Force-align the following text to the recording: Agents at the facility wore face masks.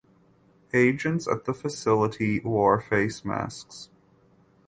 Agents 0.73 1.27
at 1.27 1.45
the 1.45 1.53
facility 1.53 2.39
wore 2.39 2.81
face 2.81 3.23
masks. 3.23 3.91